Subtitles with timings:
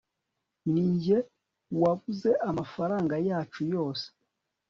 [0.71, 1.17] ninjye
[1.81, 4.05] wabuze amafaranga yacu yose